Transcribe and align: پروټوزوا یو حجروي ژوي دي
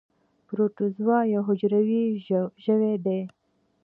پروټوزوا 0.47 1.19
یو 1.33 1.41
حجروي 1.47 2.03
ژوي 2.65 2.93
دي 3.05 3.19